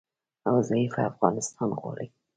[0.47, 2.07] او ضعیفه افغانستان غواړي